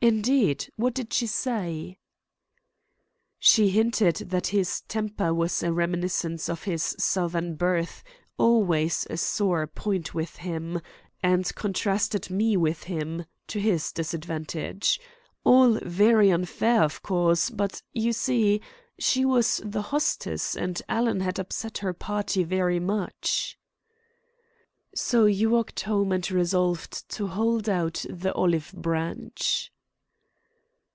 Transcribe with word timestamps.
"Indeed. 0.00 0.70
What 0.76 0.94
did 0.94 1.12
she 1.12 1.26
say?" 1.26 1.98
"She 3.40 3.70
hinted 3.70 4.30
that 4.30 4.46
his 4.46 4.82
temper 4.82 5.34
was 5.34 5.60
a 5.60 5.72
reminiscence 5.72 6.48
of 6.48 6.62
his 6.62 6.94
Southern 7.00 7.56
birth, 7.56 8.04
always 8.36 9.08
a 9.10 9.16
sore 9.16 9.66
point 9.66 10.14
with 10.14 10.36
him, 10.36 10.80
and 11.20 11.52
contrasted 11.56 12.30
me 12.30 12.56
with 12.56 12.84
him, 12.84 13.24
to 13.48 13.58
his 13.58 13.90
disadvantage. 13.90 15.00
All 15.42 15.80
very 15.82 16.30
unfair, 16.30 16.84
of 16.84 17.02
course, 17.02 17.50
but, 17.50 17.82
you 17.92 18.12
see, 18.12 18.60
she 19.00 19.24
was 19.24 19.60
the 19.64 19.82
hostess, 19.82 20.56
and 20.56 20.80
Alan 20.88 21.18
had 21.18 21.40
upset 21.40 21.78
her 21.78 21.92
party 21.92 22.44
very 22.44 22.78
much." 22.78 23.58
"So 24.94 25.24
you 25.26 25.50
walked 25.50 25.80
home, 25.80 26.12
and 26.12 26.30
resolved 26.30 27.08
to 27.16 27.26
hold 27.26 27.68
out 27.68 28.04
the 28.08 28.32
olive 28.34 28.72
branch?" 28.72 29.72